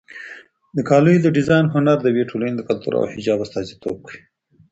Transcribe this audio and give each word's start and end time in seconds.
د 0.75 0.77
کالیو 0.89 1.23
د 1.23 1.27
ډیزاین 1.37 1.65
هنر 1.73 1.97
د 2.01 2.05
یوې 2.13 2.25
ټولنې 2.31 2.53
د 2.57 2.61
کلتور 2.69 2.93
او 3.01 3.05
حجاب 3.13 3.39
استازیتوب 3.41 3.97
کوي. 4.05 4.19